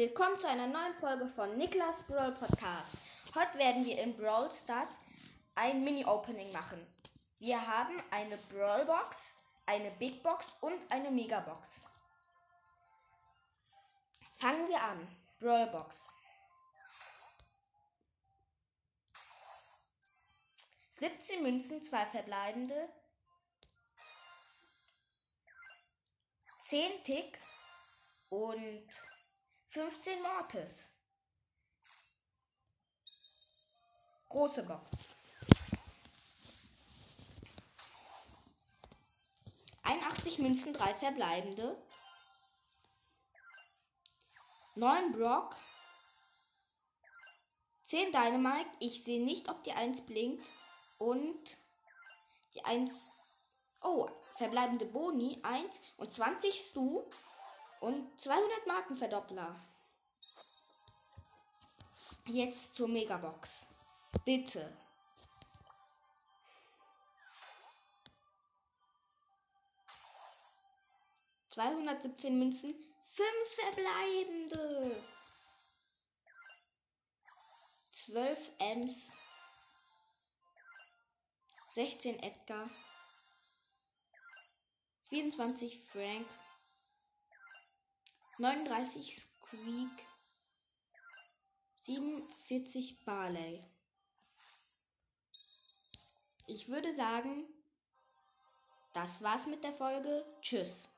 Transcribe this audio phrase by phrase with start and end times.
[0.00, 2.96] Willkommen zu einer neuen Folge von Niklas Brawl Podcast.
[3.34, 4.88] Heute werden wir in Brawl Stars
[5.56, 6.86] ein Mini-Opening machen.
[7.38, 9.18] Wir haben eine Brawl Box,
[9.66, 11.82] eine Big Box und eine Mega Box.
[14.38, 15.06] Fangen wir an.
[15.38, 16.08] Brawl Box.
[20.98, 22.88] Siebzehn Münzen, zwei verbleibende,
[26.70, 27.38] zehn Tick
[28.30, 28.88] und
[29.70, 30.90] 15 Mortis.
[34.28, 34.90] Große Box.
[39.84, 41.80] 81 Münzen, 3 verbleibende.
[44.74, 45.54] 9 Brock.
[47.84, 48.70] 10 Dynamite.
[48.80, 50.44] Ich sehe nicht, ob die 1 blinkt.
[50.98, 51.56] Und
[52.54, 53.54] die 1.
[53.82, 57.08] Oh, verbleibende Boni 1 und 20 Stu.
[57.80, 59.56] Und 200 Markenverdoppler.
[62.26, 63.66] Jetzt zur Megabox.
[64.24, 64.76] Bitte.
[71.50, 72.74] Zweihundertsiebzehn Münzen.
[73.08, 74.96] Fünf verbleibende.
[77.96, 79.08] Zwölf Ems.
[81.74, 82.68] 16 Edgar.
[85.06, 86.26] 24 Frank.
[88.40, 89.90] 39 Squeak,
[91.82, 93.62] 47 Barley.
[96.46, 97.44] Ich würde sagen,
[98.94, 100.24] das war's mit der Folge.
[100.40, 100.89] Tschüss.